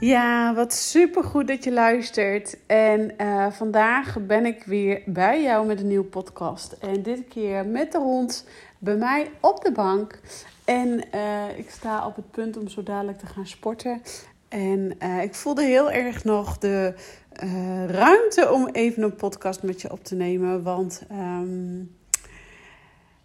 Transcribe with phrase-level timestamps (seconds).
[0.00, 2.56] Ja, wat super goed dat je luistert.
[2.66, 6.72] En uh, vandaag ben ik weer bij jou met een nieuwe podcast.
[6.72, 8.46] En dit keer met de hond
[8.78, 10.20] bij mij op de bank.
[10.64, 14.02] En uh, ik sta op het punt om zo dadelijk te gaan sporten.
[14.48, 16.94] En uh, ik voelde heel erg nog de
[17.86, 20.62] ruimte om even een podcast met je op te nemen.
[20.62, 21.96] Want um,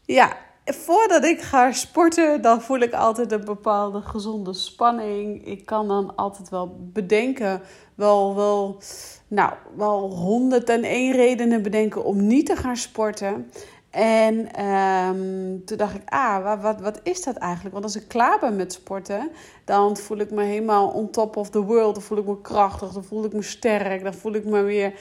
[0.05, 5.45] ja, voordat ik ga sporten, dan voel ik altijd een bepaalde gezonde spanning.
[5.45, 7.61] Ik kan dan altijd wel bedenken,
[7.95, 8.81] wel, wel,
[9.27, 13.51] nou, wel 101 redenen bedenken om niet te gaan sporten.
[13.89, 17.73] En um, toen dacht ik, ah, wat, wat, wat is dat eigenlijk?
[17.73, 19.31] Want als ik klaar ben met sporten,
[19.65, 21.95] dan voel ik me helemaal on top of the world.
[21.95, 24.93] Dan voel ik me krachtig, dan voel ik me sterk, dan voel ik me weer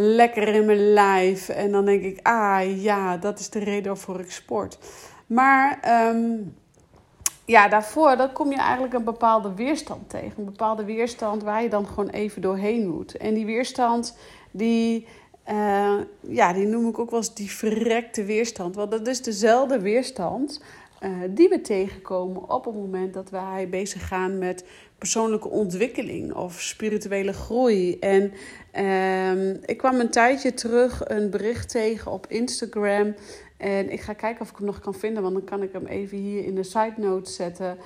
[0.00, 1.48] lekker in mijn lijf.
[1.48, 4.78] En dan denk ik, ah ja, dat is de reden waarvoor ik sport.
[5.26, 5.78] Maar
[6.14, 6.54] um,
[7.44, 10.32] ja, daarvoor dan kom je eigenlijk een bepaalde weerstand tegen.
[10.36, 13.16] Een bepaalde weerstand waar je dan gewoon even doorheen moet.
[13.16, 14.16] En die weerstand,
[14.50, 15.06] die,
[15.50, 18.74] uh, ja, die noem ik ook wel eens die verrekte weerstand.
[18.74, 20.62] Want dat is dezelfde weerstand
[21.00, 24.64] uh, die we tegenkomen op het moment dat wij bezig gaan met
[24.98, 27.98] persoonlijke ontwikkeling of spirituele groei.
[27.98, 28.32] En
[28.78, 33.14] uh, ik kwam een tijdje terug een bericht tegen op Instagram.
[33.56, 35.86] En ik ga kijken of ik hem nog kan vinden, want dan kan ik hem
[35.86, 37.78] even hier in de side notes zetten.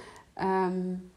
[0.43, 1.13] Um,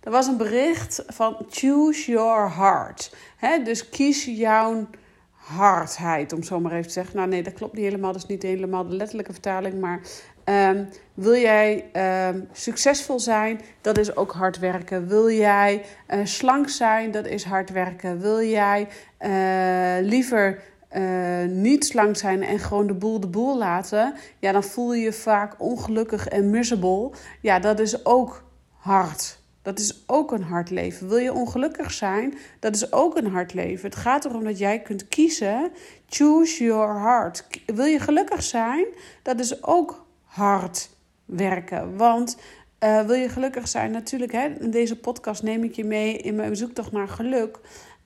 [0.00, 3.14] er was een bericht van choose your heart.
[3.36, 4.86] He, dus kies jouw
[5.30, 7.16] hardheid, om zo maar even te zeggen.
[7.16, 8.12] Nou nee, dat klopt niet helemaal.
[8.12, 9.80] Dat is niet helemaal de letterlijke vertaling.
[9.80, 10.00] Maar
[10.48, 11.84] um, wil jij
[12.28, 15.08] um, succesvol zijn, dat is ook hard werken.
[15.08, 18.20] Wil jij uh, slank zijn, dat is hard werken.
[18.20, 18.88] Wil jij
[19.20, 20.58] uh, liever
[20.96, 25.02] uh, niet slank zijn en gewoon de boel de boel laten, ja, dan voel je
[25.02, 27.10] je vaak ongelukkig en miserable.
[27.40, 28.44] Ja, dat is ook
[28.76, 29.38] hard.
[29.62, 31.08] Dat is ook een hard leven.
[31.08, 32.34] Wil je ongelukkig zijn?
[32.60, 33.88] Dat is ook een hard leven.
[33.88, 35.70] Het gaat erom dat jij kunt kiezen.
[36.06, 37.46] Choose your heart.
[37.66, 38.86] Wil je gelukkig zijn?
[39.22, 40.06] Dat is ook
[40.38, 40.90] hard
[41.24, 41.96] werken.
[41.96, 42.38] Want
[42.84, 43.90] uh, wil je gelukkig zijn?
[43.90, 47.58] Natuurlijk, hè, in deze podcast neem ik je mee in mijn zoektocht naar geluk.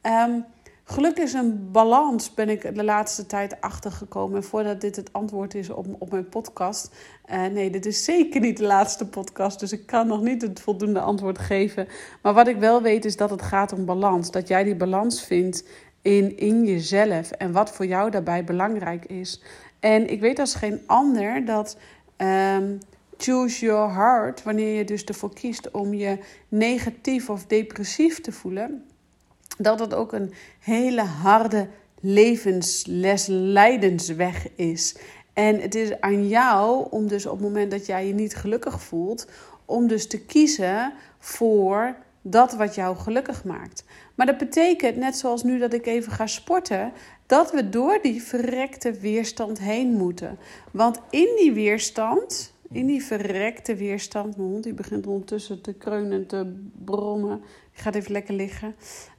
[0.03, 0.45] Um,
[0.85, 4.37] Geluk is een balans, ben ik de laatste tijd achtergekomen.
[4.37, 6.95] En voordat dit het antwoord is op, op mijn podcast.
[7.31, 9.61] Uh, nee, dit is zeker niet de laatste podcast.
[9.61, 11.89] Dus ik kan nog niet het voldoende antwoord geven.
[12.23, 14.31] Maar wat ik wel weet is dat het gaat om balans.
[14.31, 15.65] Dat jij die balans vindt
[16.03, 17.31] in, in jezelf.
[17.31, 19.43] En wat voor jou daarbij belangrijk is.
[19.81, 21.77] En ik weet als geen ander dat.
[22.17, 22.79] Um,
[23.17, 26.19] choose your heart, wanneer je dus ervoor kiest om je
[26.49, 28.85] negatief of depressief te voelen,
[29.59, 31.69] dat het ook een hele harde
[32.01, 34.97] levensles, leidensweg is.
[35.33, 38.83] En het is aan jou om dus op het moment dat jij je niet gelukkig
[38.83, 39.27] voelt,
[39.65, 43.85] om dus te kiezen voor dat wat jou gelukkig maakt.
[44.15, 46.93] Maar dat betekent, net zoals nu dat ik even ga sporten,
[47.33, 50.39] dat we door die verrekte weerstand heen moeten.
[50.71, 56.13] Want in die weerstand, in die verrekte weerstand, mijn hond die begint ondertussen te kreunen
[56.13, 56.55] en te
[56.85, 57.43] brommen.
[57.73, 58.75] Ik ga even lekker liggen.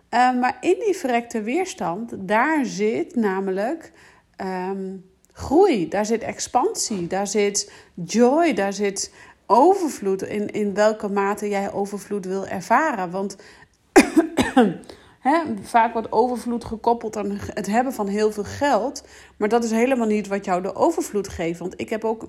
[0.09, 3.91] Uh, maar in die verrekte weerstand, daar zit namelijk
[4.41, 9.13] um, groei, daar zit expansie, daar zit joy, daar zit
[9.45, 10.21] overvloed.
[10.21, 13.11] In, in welke mate jij overvloed wil ervaren.
[13.11, 13.35] Want
[15.61, 19.07] Vaak wordt overvloed gekoppeld aan het hebben van heel veel geld.
[19.37, 21.59] Maar dat is helemaal niet wat jou de overvloed geeft.
[21.59, 22.27] Want ik heb ook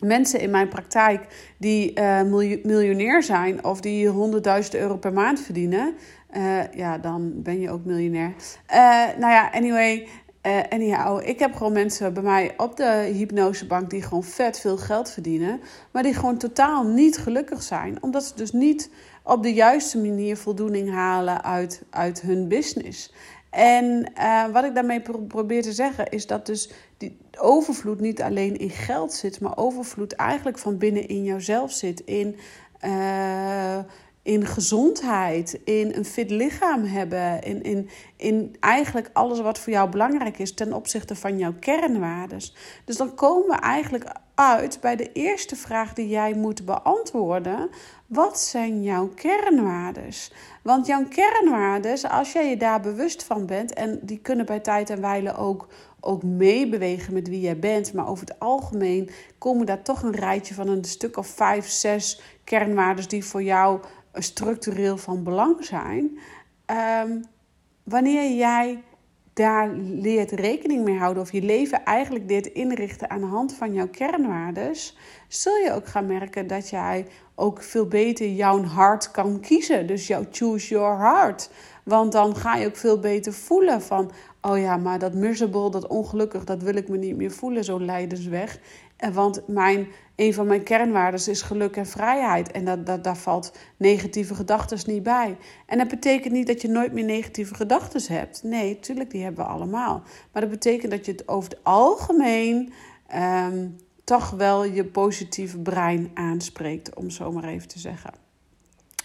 [0.00, 2.22] mensen in mijn praktijk die uh,
[2.62, 4.12] miljonair zijn of die 100.000
[4.70, 5.94] euro per maand verdienen.
[6.36, 8.34] Uh, ja, dan ben je ook miljonair.
[8.70, 8.76] Uh,
[9.18, 10.08] nou ja, anyway.
[10.42, 14.76] Uh, anyhow, ik heb gewoon mensen bij mij op de hypnosebank die gewoon vet veel
[14.76, 18.90] geld verdienen, maar die gewoon totaal niet gelukkig zijn, omdat ze dus niet
[19.22, 23.12] op de juiste manier voldoening halen uit, uit hun business.
[23.50, 28.56] En uh, wat ik daarmee probeer te zeggen is dat dus die overvloed niet alleen
[28.56, 32.00] in geld zit, maar overvloed eigenlijk van binnen in jouzelf zit.
[32.00, 32.36] In,
[32.84, 33.78] uh,
[34.22, 39.90] in gezondheid, in een fit lichaam hebben, in, in, in eigenlijk alles wat voor jou
[39.90, 42.54] belangrijk is ten opzichte van jouw kernwaardes.
[42.84, 47.68] Dus dan komen we eigenlijk uit bij de eerste vraag die jij moet beantwoorden.
[48.06, 50.32] Wat zijn jouw kernwaardes?
[50.62, 54.90] Want jouw kernwaardes, als jij je daar bewust van bent, en die kunnen bij tijd
[54.90, 55.68] en wijle ook,
[56.00, 60.54] ook meebewegen met wie jij bent, maar over het algemeen komen daar toch een rijtje
[60.54, 63.80] van een stuk of vijf, zes kernwaardes die voor jou
[64.22, 66.18] structureel van belang zijn.
[67.04, 67.24] Um,
[67.82, 68.82] wanneer jij
[69.32, 73.72] daar leert rekening mee houden of je leven eigenlijk leert inrichten aan de hand van
[73.72, 74.96] jouw kernwaardes,
[75.28, 79.86] zul je ook gaan merken dat jij ook veel beter jouw hart kan kiezen.
[79.86, 81.50] Dus jouw choose your heart.
[81.82, 84.10] Want dan ga je ook veel beter voelen van,
[84.40, 87.80] oh ja, maar dat miserable, dat ongelukkig, dat wil ik me niet meer voelen, zo
[87.80, 88.58] lijdensweg.
[88.96, 89.86] En want mijn,
[90.18, 92.50] een van mijn kernwaarden is geluk en vrijheid.
[92.50, 95.36] En dat, dat, daar valt negatieve gedachten niet bij.
[95.66, 98.42] En dat betekent niet dat je nooit meer negatieve gedachten hebt.
[98.42, 100.02] Nee, tuurlijk, die hebben we allemaal.
[100.32, 102.72] Maar dat betekent dat je het over het algemeen
[103.14, 108.27] um, toch wel je positieve brein aanspreekt, om zo maar even te zeggen.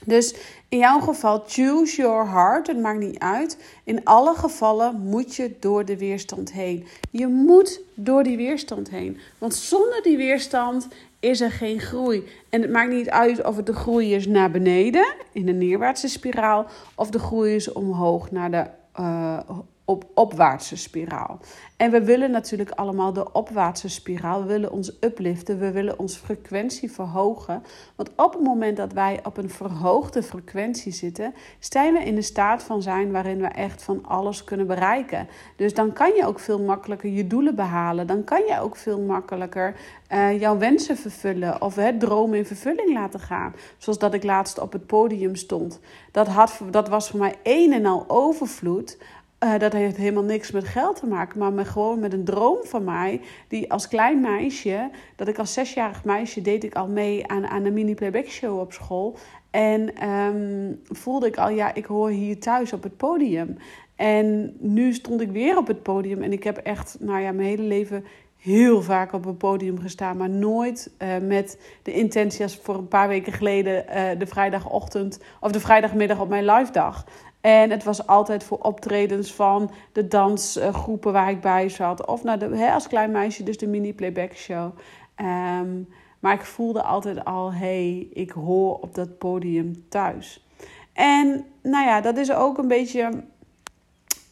[0.06, 0.36] Dus
[0.70, 2.68] in jouw geval, choose your heart.
[2.68, 3.58] Het maakt niet uit.
[3.84, 6.88] In alle gevallen moet je door de weerstand heen.
[7.10, 9.20] Je moet door die weerstand heen.
[9.38, 10.88] Want zonder die weerstand
[11.20, 12.24] is er geen groei.
[12.50, 16.08] En het maakt niet uit of het de groei is naar beneden, in de neerwaartse
[16.08, 16.66] spiraal,
[16.96, 18.66] of de groei is omhoog naar de
[19.00, 19.40] uh,
[19.86, 21.40] op opwaartse spiraal.
[21.78, 24.42] En we willen natuurlijk allemaal de opwaartse spiraal.
[24.42, 27.64] We willen ons upliften, we willen onze frequentie verhogen.
[27.96, 32.22] Want op het moment dat wij op een verhoogde frequentie zitten, zijn we in de
[32.22, 35.28] staat van zijn waarin we echt van alles kunnen bereiken.
[35.56, 38.08] Dus dan kan je ook veel makkelijker je doelen behalen.
[38.08, 39.76] Dan kan je ook veel makkelijker
[40.14, 43.56] uh, jouw wensen vervullen of het dromen in vervulling laten gaan.
[43.78, 45.80] Zoals dat ik laatst op het podium stond.
[46.12, 48.98] Dat, had, dat was voor mij een en al overvloed.
[49.44, 52.58] Uh, dat heeft helemaal niks met geld te maken, maar met, gewoon met een droom
[52.64, 53.22] van mij.
[53.48, 57.66] Die als klein meisje, dat ik als zesjarig meisje deed ik al mee aan, aan
[57.66, 59.16] een mini playback show op school.
[59.52, 63.58] En um, voelde ik al, ja, ik hoor hier thuis op het podium.
[63.96, 66.22] En nu stond ik weer op het podium.
[66.22, 68.06] En ik heb echt, nou ja, mijn hele leven
[68.38, 70.18] heel vaak op een podium gestaan.
[70.18, 75.20] Maar nooit uh, met de intentie als voor een paar weken geleden uh, de vrijdagochtend
[75.40, 77.06] of de vrijdagmiddag op mijn live dag.
[77.44, 82.08] En het was altijd voor optredens van de dansgroepen waar ik bij zat.
[82.08, 84.72] Of naar de, hè, als klein meisje, dus de mini-playback show.
[85.18, 85.88] Um,
[86.20, 90.48] maar ik voelde altijd al, hey, ik hoor op dat podium thuis.
[90.94, 93.24] En nou ja, dat is ook een beetje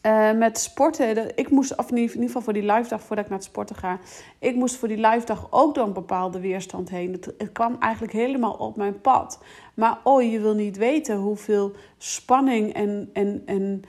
[0.06, 1.36] uh, met sporten.
[1.36, 3.76] Ik moest, of in ieder geval voor die live dag voordat ik naar het sporten
[3.76, 3.98] ga.
[4.38, 7.12] Ik moest voor die live dag ook door een bepaalde weerstand heen.
[7.12, 9.42] Het, kwam eigenlijk helemaal op mijn pad.
[9.74, 13.82] Maar oh, je wil niet weten hoeveel spanning en, en, en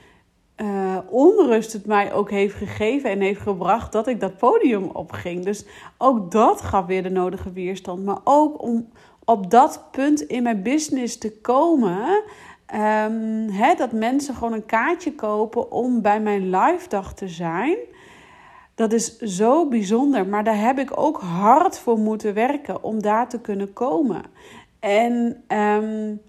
[0.56, 5.44] uh, onrust het mij ook heeft gegeven en heeft gebracht dat ik dat podium opging.
[5.44, 5.64] Dus
[5.98, 8.04] ook dat gaf weer de nodige weerstand.
[8.04, 8.88] Maar ook om
[9.24, 12.22] op dat punt in mijn business te komen.
[12.74, 17.76] Um, dat mensen gewoon een kaartje kopen om bij mijn live dag te zijn.
[18.74, 20.26] Dat is zo bijzonder.
[20.26, 24.22] Maar daar heb ik ook hard voor moeten werken om daar te kunnen komen.
[24.80, 26.20] En um,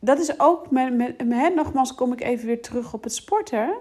[0.00, 3.74] dat is ook, met, met, met, nogmaals kom ik even weer terug op het sporten.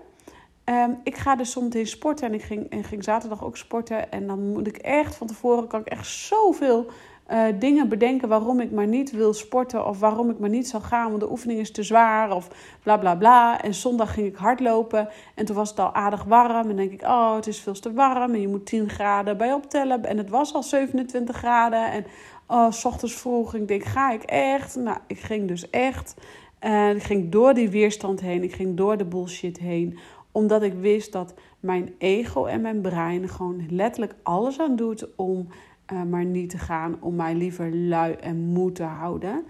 [0.65, 4.11] Um, ik ga dus soms in sporten en ik ging, en ging zaterdag ook sporten.
[4.11, 6.85] En dan moet ik echt van tevoren, kan ik echt zoveel
[7.31, 9.87] uh, dingen bedenken waarom ik maar niet wil sporten.
[9.87, 12.35] Of waarom ik maar niet zal gaan, want de oefening is te zwaar.
[12.35, 12.47] Of
[12.83, 13.61] bla bla bla.
[13.61, 16.69] En zondag ging ik hardlopen en toen was het al aardig warm.
[16.69, 19.53] En denk ik, oh het is veel te warm en je moet 10 graden bij
[19.53, 20.03] optellen.
[20.05, 21.91] En het was al 27 graden.
[21.91, 22.05] En
[22.47, 23.53] Oh, s ochtends vroeg.
[23.53, 24.75] Ik denk, ga ik echt?
[24.75, 26.15] Nou, ik ging dus echt.
[26.59, 28.43] En ik ging door die weerstand heen.
[28.43, 29.97] Ik ging door de bullshit heen.
[30.31, 35.47] Omdat ik wist dat mijn ego en mijn brein gewoon letterlijk alles aan doet om
[35.93, 36.97] uh, maar niet te gaan.
[36.99, 39.45] Om mij liever lui en moe te houden.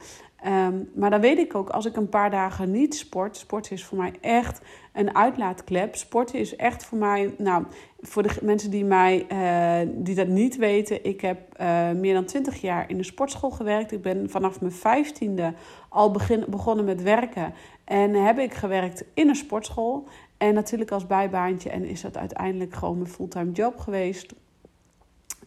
[0.48, 3.86] Um, maar dan weet ik ook, als ik een paar dagen niet sport, sport is
[3.86, 4.62] voor mij echt
[4.94, 5.96] een uitlaatklep.
[5.96, 7.63] Sporten is echt voor mij, nou,
[8.00, 12.25] voor de mensen die, mij, uh, die dat niet weten, ik heb uh, meer dan
[12.25, 13.92] 20 jaar in de sportschool gewerkt.
[13.92, 15.54] Ik ben vanaf mijn vijftiende
[15.89, 20.08] al begin, begonnen met werken en heb ik gewerkt in een sportschool.
[20.38, 24.34] En natuurlijk als bijbaantje en is dat uiteindelijk gewoon mijn fulltime job geweest.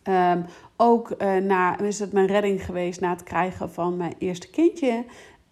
[0.08, 0.44] Um,
[0.76, 5.04] ook uh, na, is het mijn redding geweest na het krijgen van mijn eerste kindje.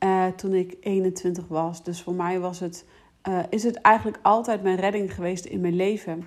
[0.05, 1.83] Uh, toen ik 21 was.
[1.83, 2.85] Dus voor mij was het
[3.29, 6.25] uh, is het eigenlijk altijd mijn redding geweest in mijn leven.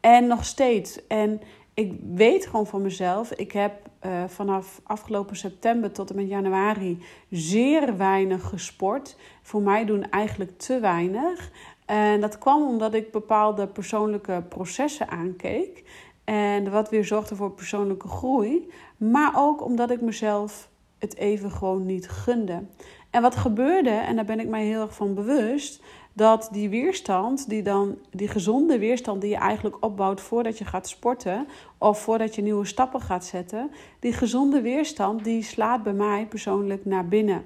[0.00, 1.06] En nog steeds.
[1.06, 1.40] En
[1.74, 3.88] ik weet gewoon van mezelf, ik heb
[4.26, 9.16] vanaf afgelopen september tot en met januari zeer weinig gesport.
[9.42, 11.50] Voor mij doen eigenlijk te weinig.
[11.86, 15.84] En dat kwam omdat ik bepaalde persoonlijke processen aankeek.
[16.24, 18.70] En wat weer zorgde voor persoonlijke groei.
[18.96, 22.62] Maar ook omdat ik mezelf het even gewoon niet gunde.
[23.10, 27.48] En wat gebeurde, en daar ben ik mij heel erg van bewust, dat die weerstand,
[27.48, 31.46] die dan, die gezonde weerstand die je eigenlijk opbouwt voordat je gaat sporten
[31.78, 36.84] of voordat je nieuwe stappen gaat zetten, die gezonde weerstand die slaat bij mij persoonlijk
[36.84, 37.44] naar binnen.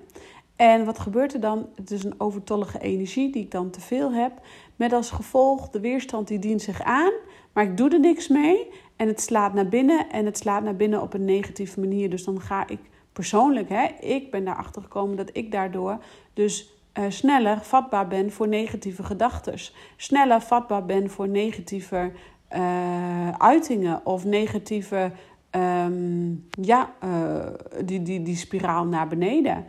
[0.57, 1.67] En wat gebeurt er dan?
[1.75, 4.33] Het is een overtollige energie die ik dan te veel heb.
[4.77, 7.13] Met als gevolg, de weerstand die dient zich aan,
[7.55, 8.71] maar ik doe er niks mee.
[8.97, 12.11] En het slaat naar binnen en het slaat naar binnen op een negatieve manier.
[12.11, 12.79] Dus dan ga ik
[13.13, 15.99] persoonlijk, hè, ik ben daarachter gekomen dat ik daardoor
[16.33, 19.55] dus uh, sneller vatbaar ben voor negatieve gedachten.
[19.97, 22.13] Sneller vatbaar ben voor negatieve
[22.57, 25.13] uh, uitingen of negatieve,
[25.51, 27.47] um, ja, uh,
[27.85, 29.65] die, die, die spiraal naar beneden.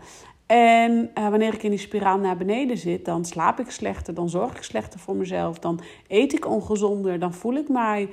[0.46, 4.56] En wanneer ik in die spiraal naar beneden zit, dan slaap ik slechter, dan zorg
[4.56, 8.10] ik slechter voor mezelf, dan eet ik ongezonder, dan voel ik mij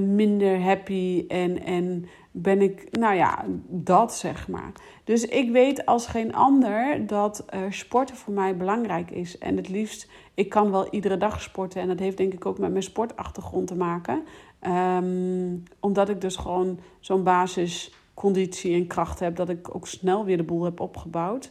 [0.00, 4.72] minder happy en, en ben ik, nou ja, dat zeg maar.
[5.04, 9.38] Dus ik weet als geen ander dat uh, sporten voor mij belangrijk is.
[9.38, 11.80] En het liefst, ik kan wel iedere dag sporten.
[11.80, 14.22] En dat heeft denk ik ook met mijn sportachtergrond te maken.
[14.66, 17.22] Um, omdat ik dus gewoon zo'n
[18.18, 19.36] basisconditie en kracht heb.
[19.36, 21.50] Dat ik ook snel weer de boel heb opgebouwd.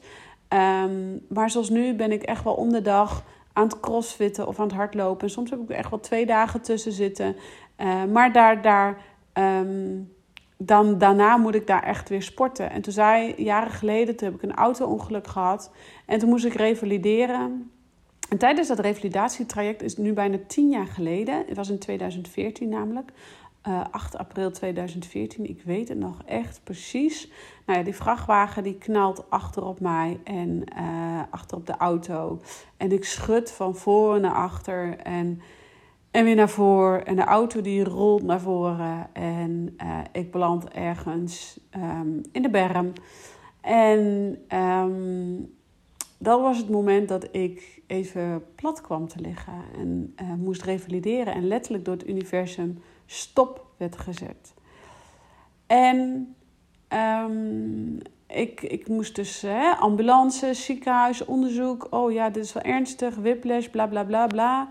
[0.49, 4.59] Um, maar zoals nu ben ik echt wel om de dag aan het crossfitten of
[4.59, 5.27] aan het hardlopen.
[5.27, 7.35] En soms heb ik echt wel twee dagen tussen zitten.
[7.77, 8.61] Uh, maar daar...
[8.61, 9.01] daar
[9.33, 10.15] um,
[10.59, 12.71] dan daarna moet ik daar echt weer sporten.
[12.71, 15.71] En toen zei jaren geleden, toen heb ik een auto-ongeluk gehad.
[16.05, 17.71] En toen moest ik revalideren.
[18.29, 21.43] En tijdens dat revalidatietraject is nu bijna tien jaar geleden.
[21.47, 23.11] Het was in 2014 namelijk.
[23.67, 27.31] Uh, eh, 8 april 2014, ik weet het nog echt precies.
[27.65, 32.41] Nou ja, die vrachtwagen die knalt achter op mij en uh, achter op de auto.
[32.77, 34.97] En ik schud van voor naar achter.
[34.97, 35.41] En
[36.11, 37.05] en weer naar voren.
[37.05, 39.09] En de auto die rolt naar voren.
[39.13, 42.93] En uh, ik beland ergens um, in de berm.
[43.61, 45.53] En um,
[46.17, 49.53] dat was het moment dat ik even plat kwam te liggen.
[49.77, 51.33] En moest revalideren.
[51.33, 54.53] En letterlijk door het universum stop werd gezet.
[55.67, 56.35] En
[56.93, 57.97] um,
[58.27, 61.87] ik, ik moest dus hè, ambulance, ziekenhuis, onderzoek.
[61.89, 63.15] Oh ja, dit is wel ernstig.
[63.15, 64.67] Whiplash, bla bla bla bla.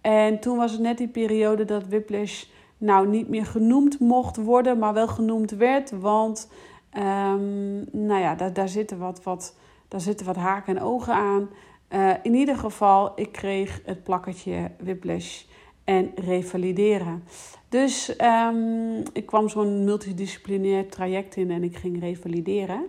[0.00, 2.44] En toen was het net die periode dat Whiplash
[2.78, 5.90] nou niet meer genoemd mocht worden, maar wel genoemd werd.
[5.90, 6.50] Want
[6.96, 9.56] um, nou ja, daar, daar, zitten wat, wat,
[9.88, 11.48] daar zitten wat haken en ogen aan.
[11.90, 15.42] Uh, in ieder geval, ik kreeg het plakketje Whiplash
[15.88, 17.24] en revalideren.
[17.68, 22.86] Dus um, ik kwam zo'n multidisciplinair traject in en ik ging revalideren.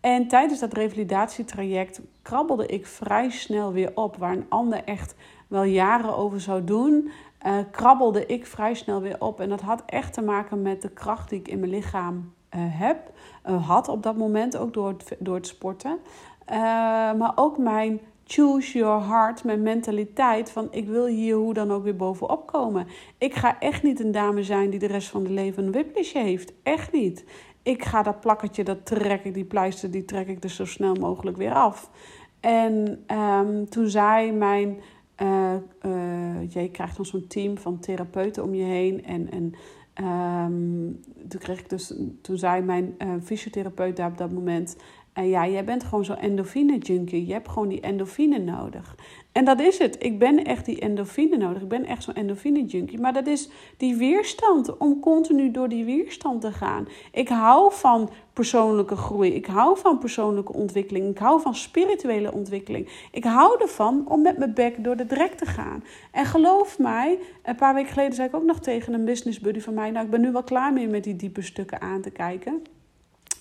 [0.00, 5.14] En tijdens dat revalidatietraject krabbelde ik vrij snel weer op, waar een ander echt
[5.48, 7.10] wel jaren over zou doen,
[7.46, 9.40] uh, krabbelde ik vrij snel weer op.
[9.40, 12.60] En dat had echt te maken met de kracht die ik in mijn lichaam uh,
[12.64, 13.12] heb,
[13.46, 15.98] uh, had op dat moment, ook door door het sporten.
[17.18, 21.82] maar ook mijn choose your heart, mijn mentaliteit van ik wil hier hoe dan ook
[21.82, 22.86] weer bovenop komen.
[23.18, 26.18] Ik ga echt niet een dame zijn die de rest van de leven een whiplashje
[26.18, 26.52] heeft.
[26.62, 27.24] Echt niet.
[27.62, 30.94] Ik ga dat plakketje, dat trek ik, die pleister, die trek ik er zo snel
[30.94, 31.90] mogelijk weer af.
[32.40, 34.80] En um, toen zei mijn
[35.22, 39.04] uh, uh, je krijgt dan zo'n team van therapeuten om je heen.
[39.04, 39.54] En, en
[40.04, 44.76] um, toen kreeg ik dus, toen zei mijn uh, fysiotherapeut daar op dat moment.
[45.18, 47.26] En ja, jij bent gewoon zo'n endorfine junkie.
[47.26, 48.96] Je hebt gewoon die endorfine nodig.
[49.32, 49.96] En dat is het.
[49.98, 51.62] Ik ben echt die endorfine nodig.
[51.62, 53.00] Ik ben echt zo'n endorfine junkie.
[53.00, 54.76] Maar dat is die weerstand.
[54.76, 56.88] Om continu door die weerstand te gaan.
[57.12, 59.34] Ik hou van persoonlijke groei.
[59.34, 61.10] Ik hou van persoonlijke ontwikkeling.
[61.10, 62.88] Ik hou van spirituele ontwikkeling.
[63.12, 65.84] Ik hou ervan om met mijn bek door de drek te gaan.
[66.12, 69.60] En geloof mij, een paar weken geleden zei ik ook nog tegen een business buddy
[69.60, 69.90] van mij.
[69.90, 72.62] Nou, ik ben nu wel klaar mee met die diepe stukken aan te kijken.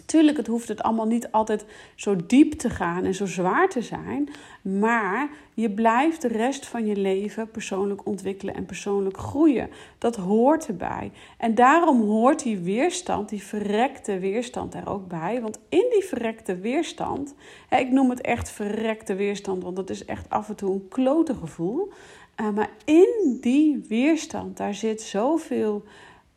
[0.08, 3.82] Tuurlijk, het hoeft het allemaal niet altijd zo diep te gaan en zo zwaar te
[3.82, 4.30] zijn.
[4.62, 9.70] Maar je blijft de rest van je leven persoonlijk ontwikkelen en persoonlijk groeien.
[9.98, 11.12] Dat hoort erbij.
[11.38, 15.42] En daarom hoort die weerstand, die verrekte weerstand er ook bij.
[15.42, 17.34] Want in die verrekte weerstand,
[17.70, 21.36] ik noem het echt verrekte weerstand, want dat is echt af en toe een klote
[21.36, 21.92] gevoel.
[22.36, 25.84] Eh, maar in die weerstand, daar zit zoveel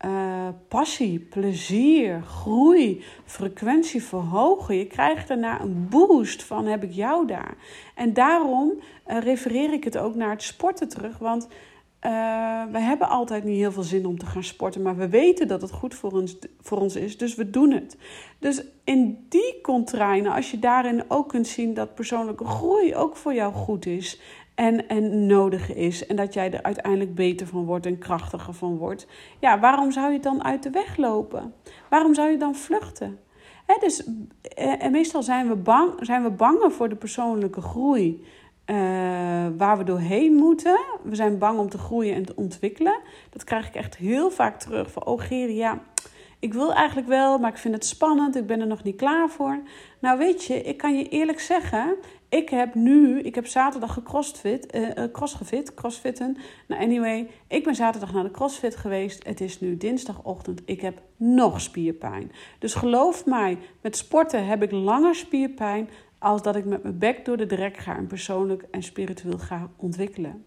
[0.04, 4.76] uh, passie, plezier, groei, frequentie verhogen.
[4.76, 7.54] Je krijgt daarna een boost van heb ik jou daar.
[7.94, 8.72] En daarom
[9.06, 11.18] uh, refereer ik het ook naar het sporten terug.
[11.18, 11.48] Want
[12.06, 15.48] uh, we hebben altijd niet heel veel zin om te gaan sporten, maar we weten
[15.48, 17.96] dat het goed voor ons, voor ons is, dus we doen het.
[18.38, 23.34] Dus in die contrainen, als je daarin ook kunt zien dat persoonlijke groei ook voor
[23.34, 24.20] jou goed is
[24.60, 28.76] en, en nodig is, en dat jij er uiteindelijk beter van wordt en krachtiger van
[28.76, 29.06] wordt,
[29.38, 31.54] ja, waarom zou je dan uit de weg lopen?
[31.88, 33.18] Waarom zou je dan vluchten?
[33.80, 34.04] dus,
[34.42, 38.24] eh, en meestal zijn we, bang, zijn we banger voor de persoonlijke groei.
[38.66, 38.76] Uh,
[39.56, 40.80] waar we doorheen moeten.
[41.02, 43.00] We zijn bang om te groeien en te ontwikkelen.
[43.30, 44.90] Dat krijg ik echt heel vaak terug.
[44.90, 45.68] Van, oh Geri,
[46.40, 48.36] ik wil eigenlijk wel, maar ik vind het spannend.
[48.36, 49.62] Ik ben er nog niet klaar voor.
[50.00, 51.96] Nou weet je, ik kan je eerlijk zeggen.
[52.28, 56.36] Ik heb nu, ik heb zaterdag gecrossfit, uh, crossfit, crossfitten.
[56.68, 59.26] Nou anyway, ik ben zaterdag naar de crossfit geweest.
[59.26, 60.62] Het is nu dinsdagochtend.
[60.64, 62.32] Ik heb nog spierpijn.
[62.58, 67.24] Dus geloof mij, met sporten heb ik langer spierpijn als dat ik met mijn bek
[67.24, 70.44] door de drek ga en persoonlijk en spiritueel ga ontwikkelen.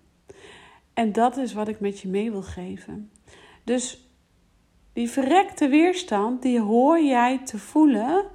[0.93, 3.11] En dat is wat ik met je mee wil geven.
[3.63, 4.07] Dus
[4.93, 8.25] die verrekte weerstand, die hoor jij te voelen,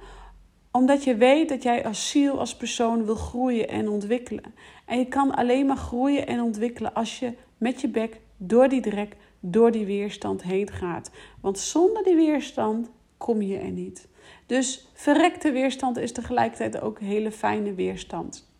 [0.71, 4.53] omdat je weet dat jij als ziel, als persoon wil groeien en ontwikkelen.
[4.85, 8.81] En je kan alleen maar groeien en ontwikkelen als je met je bek door die
[8.81, 11.11] drek, door die weerstand heen gaat.
[11.41, 14.07] Want zonder die weerstand kom je er niet.
[14.45, 18.51] Dus verrekte weerstand is tegelijkertijd ook hele fijne weerstand.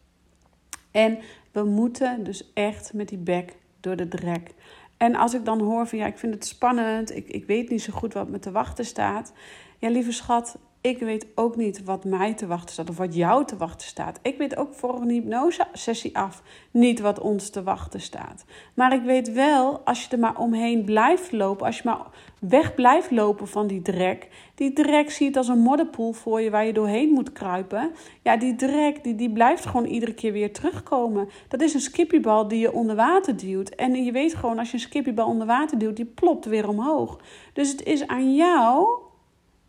[0.92, 1.20] En
[1.52, 4.54] we moeten dus echt met die bek door de drek.
[5.00, 7.82] En als ik dan hoor van ja, ik vind het spannend, ik, ik weet niet
[7.82, 9.34] zo goed wat me te wachten staat.
[9.78, 13.46] Ja, lieve schat, ik weet ook niet wat mij te wachten staat of wat jou
[13.46, 14.20] te wachten staat.
[14.22, 18.46] Ik weet ook voor een hypnose-sessie af niet wat ons te wachten staat.
[18.74, 22.06] Maar ik weet wel, als je er maar omheen blijft lopen, als je maar
[22.40, 24.28] weg blijft lopen van die drek.
[24.56, 27.92] Die drek zie je als een modderpoel voor je waar je doorheen moet kruipen.
[28.24, 31.30] Ja, die drek die, die blijft gewoon iedere keer weer terugkomen.
[31.48, 33.70] Dat is een skippiebal die je onder water duwt.
[33.70, 37.20] En je weet gewoon, als je een skippiebal onder water duwt, die plopt weer omhoog.
[37.54, 39.08] Dus het is aan jou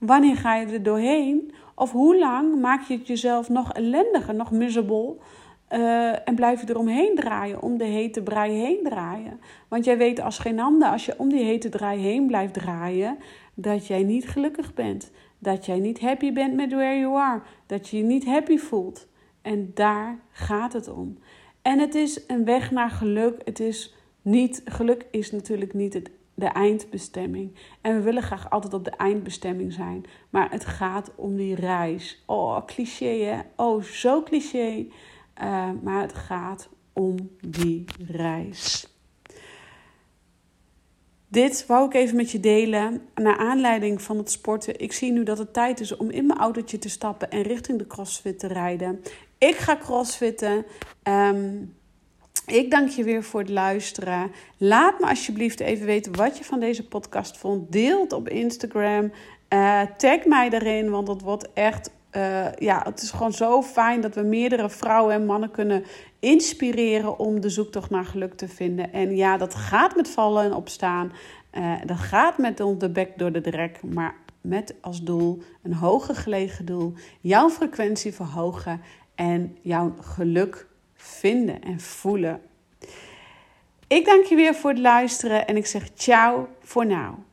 [0.01, 1.53] Wanneer ga je er doorheen?
[1.75, 5.17] Of hoe lang maak je het jezelf nog ellendiger, nog miserable?
[5.73, 9.41] Uh, en blijf je eromheen draaien, om de hete brei heen draaien.
[9.69, 13.19] Want jij weet als geen ander, als je om die hete draai heen blijft draaien,
[13.55, 15.11] dat jij niet gelukkig bent.
[15.39, 17.41] Dat jij niet happy bent met where you are.
[17.67, 19.07] Dat je je niet happy voelt.
[19.43, 21.19] En daar gaat het om.
[21.63, 23.41] En het is een weg naar geluk.
[23.45, 26.11] Het is niet, geluk is natuurlijk niet het
[26.41, 27.55] de eindbestemming.
[27.81, 30.05] En we willen graag altijd op de eindbestemming zijn.
[30.31, 32.23] Maar het gaat om die reis.
[32.27, 33.41] Oh, cliché hè?
[33.57, 34.87] Oh, zo cliché.
[35.43, 38.89] Uh, maar het gaat om die reis.
[41.29, 43.03] Dit wou ik even met je delen.
[43.15, 44.81] Naar aanleiding van het sporten.
[44.81, 47.79] Ik zie nu dat het tijd is om in mijn autootje te stappen en richting
[47.79, 49.03] de crossfit te rijden.
[49.39, 50.67] Ik ga crossfitten.
[51.03, 51.75] Um,
[52.47, 54.33] ik dank je weer voor het luisteren.
[54.57, 57.73] Laat me alsjeblieft even weten wat je van deze podcast vond.
[57.73, 59.13] Deel het op Instagram.
[59.55, 61.91] Uh, tag mij erin, want het wordt echt.
[62.17, 65.85] Uh, ja, het is gewoon zo fijn dat we meerdere vrouwen en mannen kunnen
[66.19, 68.93] inspireren om de zoektocht naar geluk te vinden.
[68.93, 71.13] En ja, dat gaat met vallen en opstaan.
[71.53, 73.81] Uh, dat gaat met de bek door de drek.
[73.83, 76.93] Maar met als doel een hoger gelegen doel.
[77.21, 78.81] Jouw frequentie verhogen
[79.15, 80.67] en jouw geluk
[81.01, 82.43] vinden en voelen.
[83.87, 87.25] Ik dank je weer voor het luisteren en ik zeg ciao voor nu.